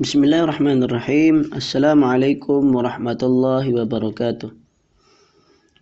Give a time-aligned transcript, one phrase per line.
[0.00, 1.52] Bismillahirrahmanirrahim.
[1.52, 4.48] Assalamualaikum warahmatullahi wabarakatuh.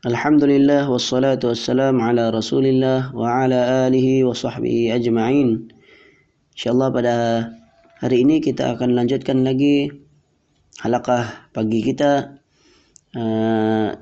[0.02, 5.70] Alhamdulillah wassalatu wassalamu ala Rasulillah wa ala alihi wa sahbihi ajma'in.
[6.58, 7.14] Insyaallah pada
[8.02, 9.94] hari ini kita akan lanjutkan lagi
[10.82, 12.34] halaqah pagi kita
[13.14, 13.94] uh,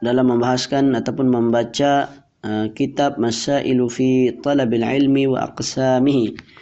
[0.00, 2.08] dalam membahaskan ataupun membaca
[2.48, 6.56] uh, kitab Masailu fi Talabil Ilmi wa Aqsamihi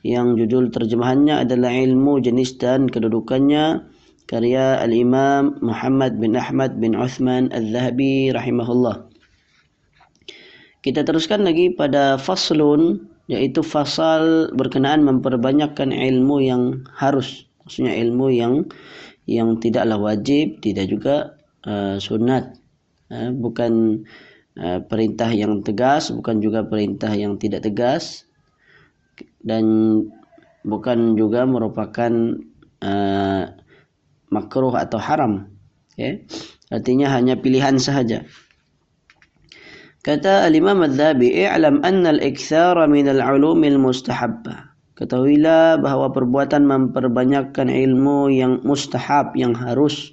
[0.00, 3.84] yang judul terjemahannya adalah ilmu jenis dan kedudukannya
[4.30, 9.10] karya al-Imam Muhammad bin Ahmad bin Uthman al-Zahabi rahimahullah.
[10.80, 16.62] Kita teruskan lagi pada faslun yaitu fasal berkenaan memperbanyakkan ilmu yang
[16.96, 17.44] harus.
[17.66, 18.54] Maksudnya ilmu yang
[19.28, 21.36] yang tidaklah wajib tidak juga
[21.68, 22.56] uh, sunat.
[23.12, 24.02] Uh, bukan
[24.56, 28.29] uh, perintah yang tegas bukan juga perintah yang tidak tegas
[29.40, 29.64] dan
[30.64, 32.12] bukan juga merupakan
[32.84, 33.42] uh,
[34.28, 35.48] makruh atau haram
[35.96, 36.20] ya.
[36.70, 38.24] Artinya hanya pilihan sahaja.
[40.00, 48.60] Kata al-imam adz-dzabi i'lam anna al-ikthara min al-ulum al-mustahabbah ketahuilah bahawa perbuatan memperbanyakkan ilmu yang
[48.64, 50.12] mustahab yang harus.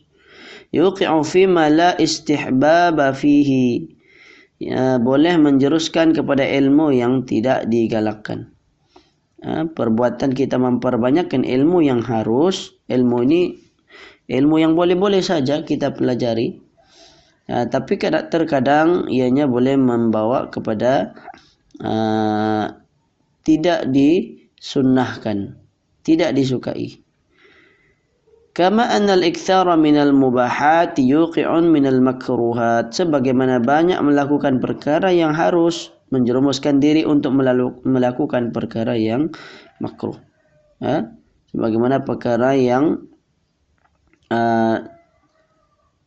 [0.75, 3.95] Yuqi'u fi ma la istihbaba fihi.
[4.57, 8.56] Ya, boleh menjeruskan kepada ilmu yang tidak digalakkan
[9.45, 13.41] perbuatan kita memperbanyakkan ilmu yang harus ilmu ini
[14.27, 16.59] ilmu yang boleh-boleh saja kita pelajari.
[17.47, 17.95] Uh, tapi
[18.27, 21.15] terkadang ianya boleh membawa kepada
[21.79, 22.75] uh,
[23.47, 25.55] tidak disunnahkan
[26.07, 27.03] tidak disukai.
[28.55, 37.03] Kama al-ikthara min al-mubahat yuqi'un min al-makruhat sebagaimana banyak melakukan perkara yang harus menjerumuskan diri
[37.03, 37.35] untuk
[37.83, 39.31] melakukan perkara yang
[39.83, 40.15] makruh.
[40.79, 41.03] Ha?
[41.51, 43.07] Sebagaimana perkara yang
[44.31, 44.77] uh,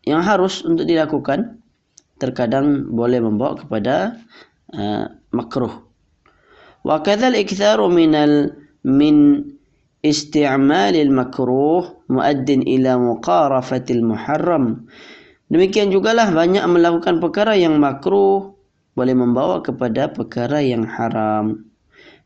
[0.04, 1.60] yang harus untuk dilakukan
[2.20, 4.20] terkadang boleh membawa kepada
[4.72, 5.84] uh, makruh.
[6.84, 9.44] Wa kadzal iktharu min al min
[10.00, 14.88] isti'mal al makruh muaddin ila muqarafati al muharram.
[15.50, 18.59] Demikian jugalah banyak melakukan perkara yang makruh
[18.94, 21.70] boleh membawa kepada perkara yang haram.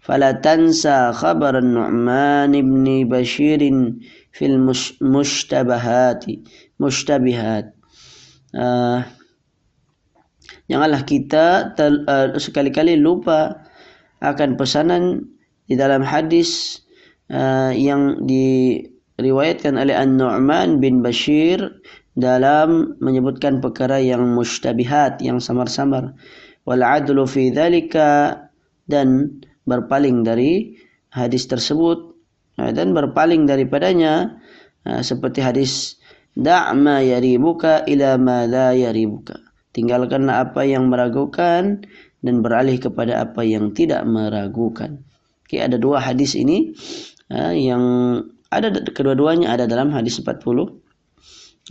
[0.04, 3.60] Fala tansa khabar Nu'man ibn Bashir
[4.36, 4.58] fil
[5.00, 6.28] mushtabahat.
[6.76, 7.72] Mushtabihat.
[8.52, 9.00] Uh,
[10.68, 13.64] janganlah kita tel, uh, sekali-kali lupa
[14.20, 15.24] akan pesanan
[15.64, 16.80] di dalam hadis
[17.32, 21.80] uh, yang diriwayatkan oleh An-Nu'man bin Bashir
[22.14, 26.14] dalam menyebutkan perkara yang mushtabihat yang samar-samar
[26.64, 28.36] wal adlu fi dhalika
[28.88, 30.76] dan berpaling dari
[31.12, 32.12] hadis tersebut.
[32.54, 34.38] Dan berpaling daripadanya
[34.86, 35.98] ha, seperti hadis
[36.38, 39.42] da'ma yaribuka ila ma la yaribuka.
[39.74, 41.82] Tinggalkanlah apa yang meragukan
[42.22, 45.02] dan beralih kepada apa yang tidak meragukan.
[45.44, 46.78] Okay, ada dua hadis ini
[47.26, 47.82] ha, yang
[48.54, 50.78] ada kedua-duanya ada dalam hadis 40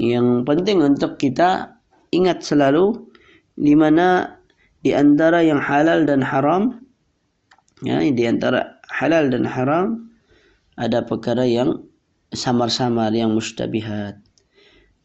[0.03, 1.79] yang penting untuk kita
[2.11, 3.07] ingat selalu
[3.53, 4.37] di mana
[4.83, 6.83] di antara yang halal dan haram
[7.81, 10.11] ya di antara halal dan haram
[10.75, 11.88] ada perkara yang
[12.33, 14.19] samar-samar yang mustabihat.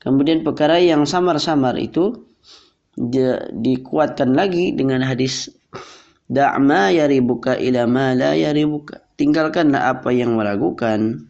[0.00, 2.26] Kemudian perkara yang samar-samar itu
[2.96, 3.22] di,
[3.52, 5.52] dikuatkan lagi dengan hadis
[6.26, 9.04] da'ma yaribuka ila ma la yaribuka.
[9.18, 11.28] Tinggalkanlah apa yang meragukan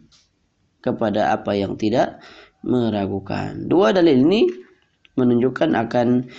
[0.79, 2.21] kepada apa yang tidak
[2.63, 3.67] meragukan.
[3.67, 4.47] Dua dalil ini
[5.19, 6.29] menunjukkan akan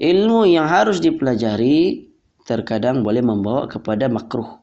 [0.00, 2.08] ilmu yang harus dipelajari
[2.48, 4.58] terkadang boleh membawa kepada makruh.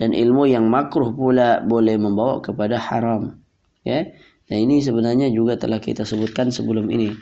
[0.00, 3.36] Dan ilmu yang makruh pula boleh membawa kepada haram.
[3.84, 4.08] Ya?
[4.48, 7.12] Dan ini sebenarnya juga telah kita sebutkan sebelum ini.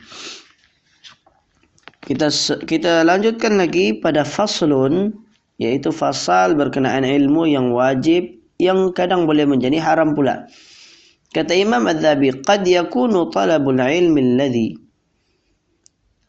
[2.01, 2.33] Kita
[2.65, 5.13] kita lanjutkan lagi pada faslun
[5.61, 10.49] yaitu fasal berkenaan ilmu yang wajib yang kadang boleh menjadi haram pula.
[11.31, 14.90] Kata Imam Az-Zabi qad yakunu talabul ilmi alladhi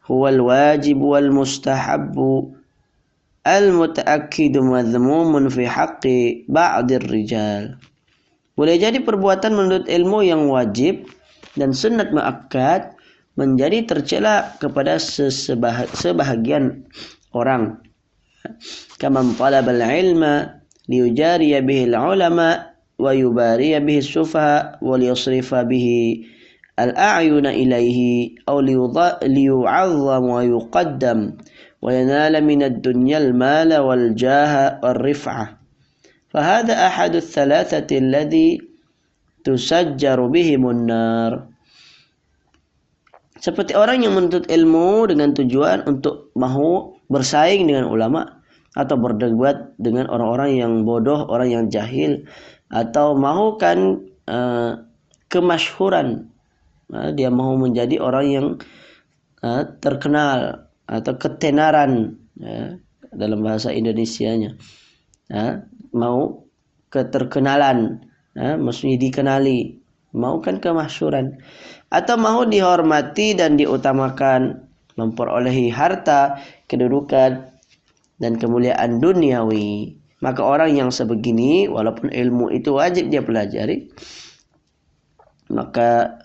[0.07, 2.15] هو الواجب والمستحب
[3.47, 6.05] المتأكد مذموم في حق
[6.47, 7.63] بعض الرجال
[8.57, 11.05] boleh jadi perbuatan menurut ilmu yang wajib
[11.53, 12.97] dan sunat muakkad
[13.37, 14.97] menjadi tercela kepada
[15.93, 16.81] sebahagian
[17.37, 17.77] orang
[18.97, 20.57] kama talab al-ilma
[20.89, 26.25] liyujariya bihi al-ulama wa yubariya bihi as-sufaha wa liyasrifa bihi
[26.81, 27.99] الأعين إليه
[28.49, 28.61] أو
[29.23, 31.19] ليعظم ويقدم
[31.81, 35.45] وينال من الدنيا المال والجاه والرفعة
[36.29, 38.67] فهذا أحد الثلاثة الذي
[39.47, 41.47] tusajjaru bihimun nar
[43.39, 48.43] seperti orang yang menuntut ilmu dengan tujuan untuk mahu bersaing dengan ulama
[48.75, 52.27] atau berdebat dengan orang-orang yang bodoh, orang yang jahil
[52.73, 54.83] atau mahukan uh,
[55.31, 56.30] kemasyhuran uh,
[57.16, 58.46] dia mahu menjadi orang yang
[59.40, 62.76] uh, terkenal atau ketenaran uh,
[63.12, 64.56] dalam bahasa Indonesianya
[65.96, 66.44] mau
[66.92, 68.04] keterkenalan
[68.36, 69.80] maksudnya dikenali
[70.12, 71.40] mahukan kemasyhuran
[71.88, 76.36] atau mahu dihormati dan diutamakan memperolehi harta,
[76.68, 77.48] kedudukan
[78.20, 79.96] dan kemuliaan duniawi.
[80.20, 83.90] Maka orang yang sebegini walaupun ilmu itu wajib dia pelajari
[85.52, 86.21] maka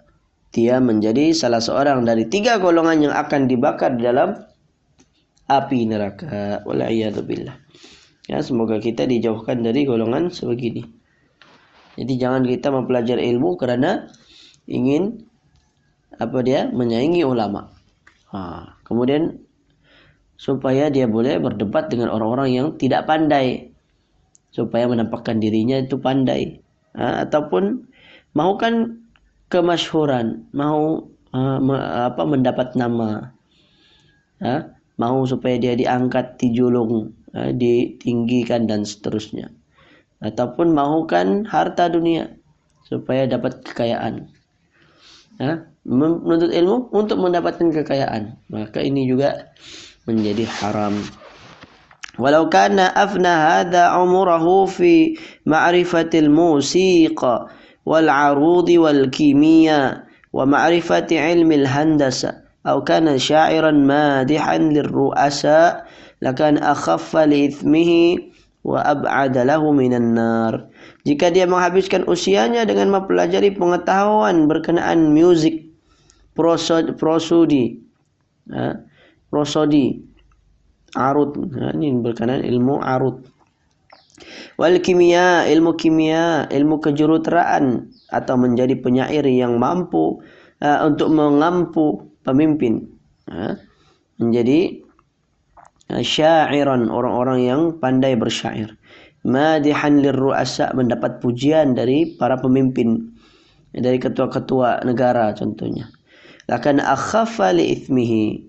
[0.57, 4.42] dia menjadi salah seorang dari tiga golongan yang akan dibakar dalam
[5.45, 6.65] api neraka.
[6.65, 7.54] Waliyadzubillah.
[8.25, 10.81] Ya, semoga kita dijauhkan dari golongan sebegini.
[11.94, 14.09] Jadi jangan kita mempelajari ilmu kerana
[14.65, 15.30] ingin
[16.18, 17.69] apa dia menyaingi ulama.
[18.33, 19.38] Ha, kemudian
[20.42, 23.74] supaya dia boleh berdebat dengan orang-orang yang tidak pandai
[24.50, 26.59] supaya menampakkan dirinya itu pandai
[26.98, 27.88] ha, ataupun
[28.36, 29.06] mahukan
[29.47, 33.33] kemasyhuran mahu ha, me, apa mendapat nama.
[34.38, 34.69] Ha,
[35.01, 39.49] mahu supaya dia diangkat dijulung ha, ditinggikan dan seterusnya.
[40.17, 42.33] Ataupun mahukan harta dunia
[42.85, 44.29] supaya dapat kekayaan.
[45.38, 48.35] Ha, menuntut ilmu untuk mendapatkan kekayaan.
[48.49, 49.53] Maka ini juga
[50.09, 50.97] menjadi haram.
[52.17, 55.13] Walau kana afna hadha umrahu fi
[55.45, 57.45] ma'rifatil musiqa
[61.16, 65.88] ilmi al handasa atau kana sya'iran madihan lirru'asa
[66.19, 68.28] lakan akhaffa li ithmihi
[68.68, 70.68] wa ab'ada lahu minan nar
[71.07, 75.72] jika dia menghabiskan usianya dengan mempelajari pengetahuan berkenaan muzik
[76.36, 77.80] prosodi
[78.51, 78.75] ha?
[79.31, 80.04] prosodi
[81.00, 81.72] arut ha?
[81.72, 83.24] ini berkenaan ilmu arut
[84.58, 90.22] wal kimia ilmu kimia ilmu kejuruteraan atau menjadi penyair yang mampu
[90.62, 92.90] uh, untuk mengampu pemimpin
[93.30, 93.54] uh,
[94.18, 94.81] menjadi
[95.94, 98.74] uh, syairan orang-orang yang pandai bersyair.
[99.28, 103.12] Madihan lirru'asa mendapat pujian dari para pemimpin
[103.75, 105.92] dari ketua-ketua negara contohnya.
[106.48, 108.46] Akan akhaffa li ithmihi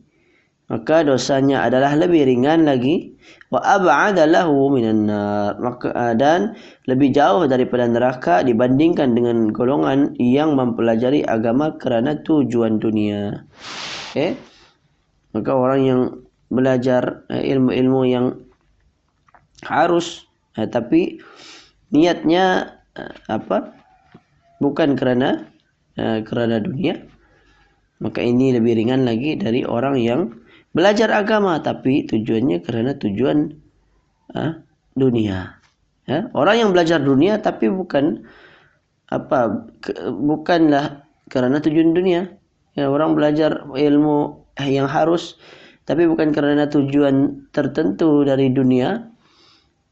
[0.69, 3.17] maka dosanya adalah lebih ringan lagi.
[3.49, 5.57] Wa ab'ada lahu minan nar.
[5.57, 6.53] Maka ah, dan
[6.85, 13.49] lebih jauh daripada neraka dibandingkan dengan golongan yang mempelajari agama kerana tujuan dunia.
[14.13, 14.49] Okey
[15.39, 16.01] maka orang yang
[16.49, 18.27] belajar eh, ilmu-ilmu yang
[19.67, 20.25] harus
[20.57, 21.21] eh, tapi
[21.93, 23.77] niatnya eh, apa?
[24.59, 25.47] Bukan kerana
[25.99, 26.95] kerana dunia.
[27.99, 30.31] Maka ini lebih ringan lagi dari orang yang
[30.73, 33.53] belajar agama tapi tujuannya kerana tujuan
[34.35, 34.63] ha,
[34.95, 35.59] dunia.
[36.09, 38.25] Ya, orang yang belajar dunia tapi bukan
[39.13, 42.33] apa ke, bukanlah kerana tujuan dunia.
[42.79, 45.37] Ya, orang belajar ilmu yang harus
[45.89, 49.09] tapi bukan kerana tujuan tertentu dari dunia,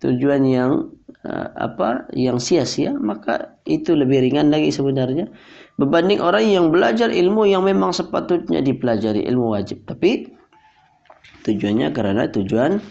[0.05, 0.93] tujuan yang
[1.25, 5.33] uh, apa yang sia-sia, maka itu lebih ringan lagi sebenarnya
[5.77, 10.33] berbanding orang yang belajar ilmu yang memang sepatutnya dipelajari ilmu wajib tapi
[11.47, 12.83] tujuannya kerana tujuan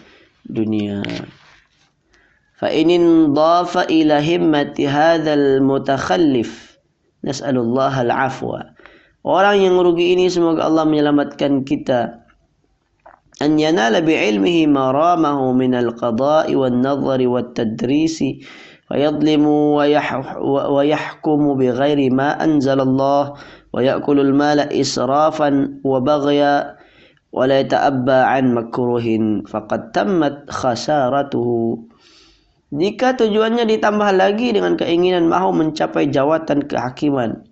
[0.48, 1.04] dunia
[2.56, 6.80] fa inin dhafa ila himmati hadzal mutakhallif
[7.20, 8.72] nas'alullah al-afwa
[9.28, 12.24] orang yang rugi ini semoga Allah menyelamatkan kita
[13.44, 18.40] yanala bi ilmihi maramahu min al-qada'i wan-nadhari wat-tadrisi
[18.90, 19.46] ويظلم
[20.70, 23.34] ويحكم بغير ما أنزل الله
[23.74, 26.75] ويأكل المال إسرافا وبغيا
[27.35, 29.07] ولا يتأبى عن مكروه
[29.47, 31.49] فقد تمت خسارته
[32.71, 37.43] Jika tujuannya ditambah lagi dengan keinginan mahu mencapai jawatan kehakiman,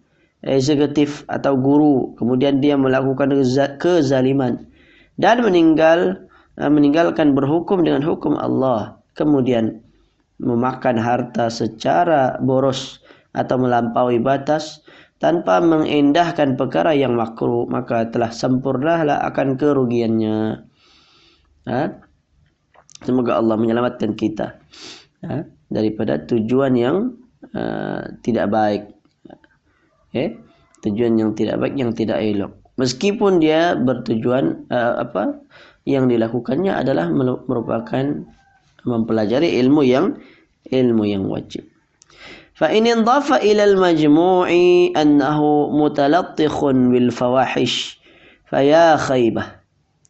[0.48, 3.28] eksekutif atau guru, kemudian dia melakukan
[3.84, 4.64] kezaliman
[5.20, 6.24] dan meninggal
[6.56, 9.84] meninggalkan berhukum dengan hukum Allah, kemudian
[10.40, 13.04] memakan harta secara boros
[13.36, 14.80] atau melampaui batas
[15.19, 20.67] tanpa mengindahkan perkara yang makruh maka telah sempurnalah akan kerugiannya
[21.71, 21.83] ha?
[23.03, 24.59] semoga Allah menyelamatkan kita
[25.25, 25.37] ha?
[25.71, 26.97] daripada tujuan yang
[27.55, 28.83] uh, tidak baik
[30.11, 30.39] okay?
[30.85, 35.41] tujuan yang tidak baik yang tidak elok meskipun dia bertujuan uh, apa
[35.85, 38.05] yang dilakukannya adalah merupakan
[38.85, 40.17] mempelajari ilmu yang
[40.69, 41.69] ilmu yang wajib.
[42.60, 44.48] فإن انضاف إلى المجموع
[45.00, 45.40] أنه
[45.72, 47.74] متلطخ بالفواحش
[48.50, 49.44] فيا خيبة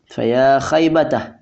[0.10, 1.39] فيا خيبته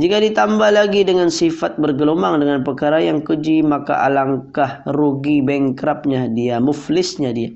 [0.00, 6.56] Jika ditambah lagi dengan sifat bergelumang dengan perkara yang keji, maka alangkah rugi bengkrapnya dia,
[6.56, 7.52] muflisnya dia.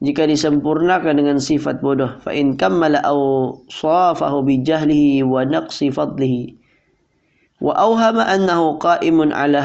[0.00, 6.56] Jika disempurnakan dengan sifat bodoh, fa in kammala aw safahu bi jahlihi wa naqsi fadlihi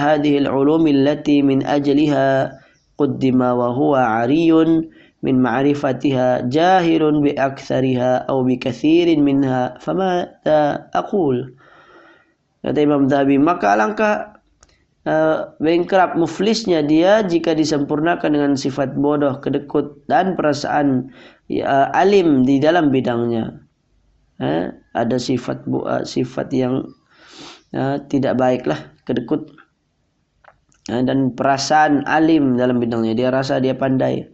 [0.01, 2.49] hadhihi al-ulum allati min ajliha
[2.97, 4.89] qaddima wa huwa 'ariyun
[5.21, 11.53] min ma'rifatiha jahirun bi aktsariha aw bi kathirin minha fama ta aqul.
[12.65, 14.41] Kata Imam Dhabi maka alangkah
[15.05, 15.53] uh,
[16.17, 21.13] muflisnya dia jika disempurnakan dengan sifat bodoh kedekut dan perasaan
[21.53, 23.61] uh, alim di dalam bidangnya.
[24.41, 26.89] Uh, ada sifat uh, sifat yang
[27.75, 29.51] uh, tidak baiklah kedekut
[30.93, 34.27] uh, dan perasaan alim dalam bidangnya dia rasa dia pandai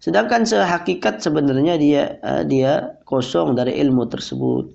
[0.00, 4.72] Sedangkan sehakikat sebenarnya dia uh, dia kosong dari ilmu tersebut.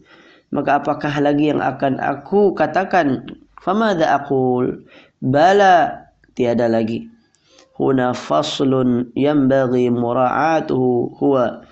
[0.53, 3.25] Maka apakah lagi yang akan aku katakan?
[3.57, 4.85] Famada aqul?
[5.25, 6.05] Bala
[6.37, 7.09] tiada lagi.
[7.73, 11.65] Huna faslun yanbaghi mura'atuhu huwa.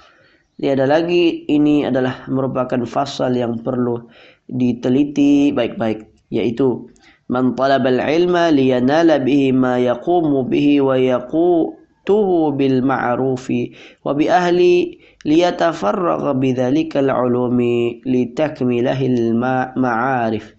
[0.57, 4.01] Tiada lagi ini adalah merupakan fasal yang perlu
[4.49, 6.89] diteliti baik-baik yaitu
[7.29, 13.71] man talaba al-ilma liyanala bihi ma yaqumu bihi wa yaqu tuhu bil ma'rufi
[14.01, 19.37] wa bi ahli liyatafarragha bidzalika al-ulumi litakmilahil
[19.77, 20.51] ma'arif.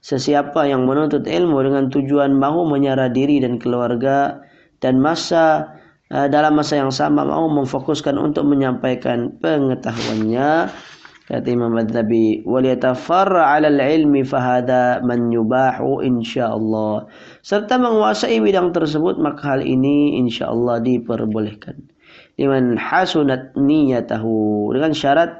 [0.00, 4.40] Sesiapa yang menuntut ilmu dengan tujuan mahu menyara diri dan keluarga
[4.80, 5.76] dan masa
[6.08, 10.72] uh, dalam masa yang sama mahu memfokuskan untuk menyampaikan pengetahuannya
[11.30, 17.06] kata Imam Al-Dhabi waliyatafarra 'ala al-ilmi fahada man yubahu insyaallah.
[17.46, 21.78] Serta menguasai bidang tersebut maka hal ini insyaallah diperbolehkan.
[22.34, 24.74] Liman hasunat niyatahu.
[24.74, 25.30] Dengan syarat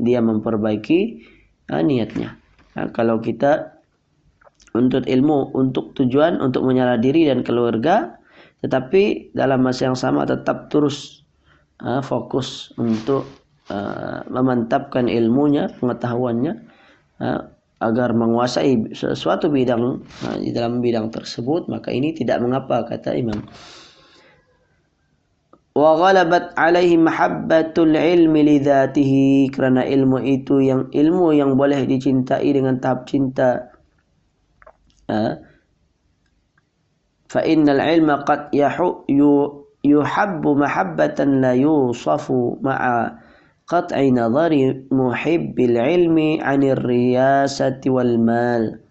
[0.00, 1.20] dia memperbaiki
[1.68, 2.40] uh, niatnya.
[2.72, 3.76] Uh, kalau kita
[4.72, 8.16] untuk ilmu untuk tujuan untuk menyala diri dan keluarga
[8.62, 11.26] tetapi dalam masa yang sama tetap terus
[11.82, 13.39] uh, fokus untuk
[13.70, 16.58] Uh, memantapkan ilmunya, pengetahuannya
[17.22, 17.40] uh,
[17.78, 23.46] agar menguasai sesuatu bidang uh, di dalam bidang tersebut maka ini tidak mengapa kata Imam.
[25.78, 32.50] Wa ghalabat alaihi mahabbatul ilmi li dhatihi kerana ilmu itu yang ilmu yang boleh dicintai
[32.50, 33.70] dengan tahap cinta.
[37.30, 38.50] Fa innal ilma qad
[39.86, 43.29] yuhabbu mahabbatan la yusafu ma'a
[43.70, 48.82] nazari muhibbil ilmi anir riyasati wal mal?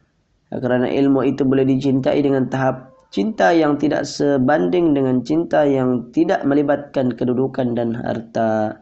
[0.50, 6.42] Kerana ilmu itu boleh dicintai dengan tahap cinta yang tidak sebanding dengan cinta yang tidak
[6.48, 8.82] melibatkan kedudukan dan harta.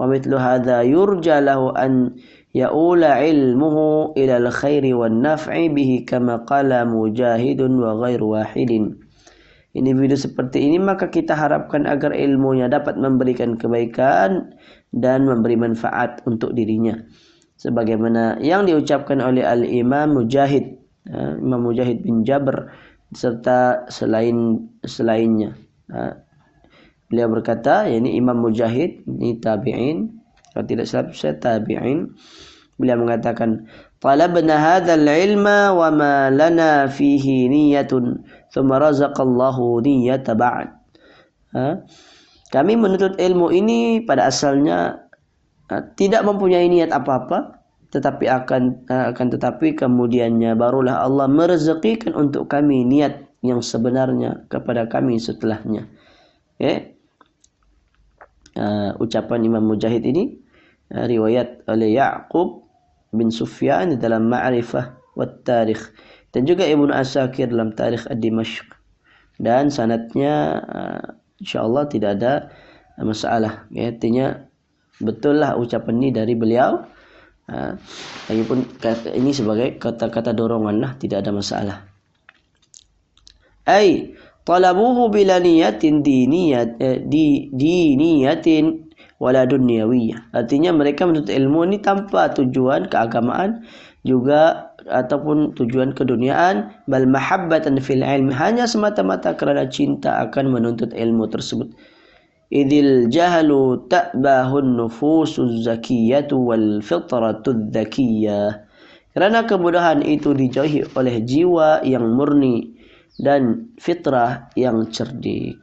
[0.00, 2.16] Wa mithlu hadha yurja lahu an
[2.56, 9.09] ya'ula ilmuhu ila al khairi wan naf'i bihi kama qala mujahidun wa ghairu wahidin
[9.76, 14.54] individu seperti ini maka kita harapkan agar ilmunya dapat memberikan kebaikan
[14.90, 16.98] dan memberi manfaat untuk dirinya.
[17.60, 22.72] Sebagaimana yang diucapkan oleh al-Imam Mujahid ha, Imam Mujahid bin Jabr
[23.14, 25.54] serta selain selainnya.
[25.92, 26.18] Ha,
[27.10, 32.10] beliau berkata yakni Imam Mujahid ini tabi'in kalau tidak salah saya tabi'in.
[32.80, 33.68] Beliau mengatakan
[34.00, 40.68] talabna hadzal ilma wa ma lana fihi niyyatun thumma razaqallahu niyyata ba'd
[41.54, 41.82] ha
[42.50, 45.06] kami menuntut ilmu ini pada asalnya
[45.70, 52.46] uh, tidak mempunyai niat apa-apa tetapi akan uh, akan tetapi kemudiannya barulah Allah merezekikan untuk
[52.46, 55.88] kami niat yang sebenarnya kepada kami setelahnya.
[56.56, 56.94] Okay.
[58.54, 60.36] Uh, ucapan Imam Mujahid ini
[60.92, 62.66] uh, riwayat oleh Ya'qub
[63.14, 65.82] bin Sufyan dalam Ma'rifah wa Tarikh
[66.30, 68.66] dan juga Ibnu Asakir dalam Tarikh Ad-Dimashq.
[69.40, 71.04] Dan sanatnya uh,
[71.40, 72.52] insyaallah tidak ada
[73.00, 73.64] masalah.
[73.72, 74.46] Ya artinya
[75.00, 76.84] betul lah ucapan ini dari beliau.
[77.50, 77.74] Ha,
[78.30, 78.62] lagipun
[79.10, 81.76] ini sebagai kata-kata dorongan lah tidak ada masalah.
[83.66, 84.14] Ai
[84.46, 90.30] talabuhu bila niyatin diniyat eh, di diniyatin wala dunyawiyah.
[90.30, 93.66] Artinya mereka menuntut ilmu ini tanpa tujuan keagamaan
[94.06, 101.30] juga ataupun tujuan keduniaan bal mahabbatan fil ilmi hanya semata-mata kerana cinta akan menuntut ilmu
[101.30, 101.70] tersebut
[102.50, 108.66] idil jahalu ta'bahun nufusuz zakiyatu wal fitratu zakiyah
[109.10, 112.78] kerana kemudahan itu dijauhi oleh jiwa yang murni
[113.18, 115.58] dan fitrah yang cerdik.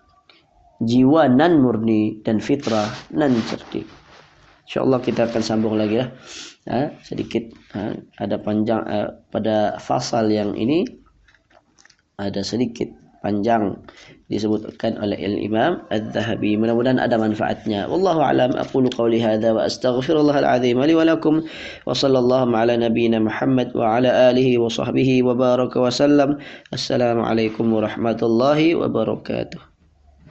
[0.84, 3.88] Jiwa nan murni dan fitrah nan cerdik.
[4.68, 6.12] InsyaAllah kita akan sambung lagi ya.
[6.68, 10.84] Ha, sedikit ha, ada panjang ha, pada fasal yang ini
[12.20, 12.92] ada sedikit
[13.24, 13.80] panjang
[14.28, 16.60] disebutkan oleh Al-Imam Al-Zahabi.
[16.60, 17.88] Mudah-mudahan ada manfaatnya.
[17.88, 18.60] Wallahu a'lam.
[18.60, 21.48] Aqulu qawli hadha wa astaghfirullah al-azim li wa lakum
[21.88, 26.36] wa sallallahu ala nabiyyina Muhammad wa ala alihi wa sahbihi wa baraka wa sallam.
[26.76, 29.77] Assalamualaikum warahmatullahi wabarakatuh.